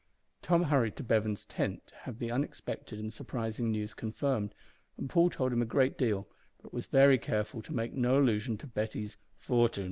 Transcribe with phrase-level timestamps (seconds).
[0.41, 4.55] Tom hurried to Bevan's tent to have the unexpected and surprising news confirmed,
[4.97, 6.27] and Paul told him a good deal,
[6.59, 9.79] but was very careful to make no allusion to Betty's "fortin."